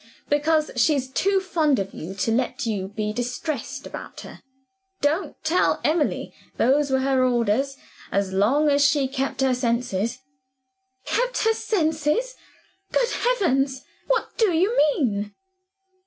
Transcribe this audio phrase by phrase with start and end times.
[0.29, 4.39] "Because she's too fond of you to let you be distressed about her.
[4.99, 7.77] 'Don't tell Emily'; those were her orders,
[8.11, 10.17] as long as she kept her senses."
[11.05, 12.33] "Kept her senses?
[12.91, 13.83] Good heavens!
[14.07, 15.35] what do you mean?"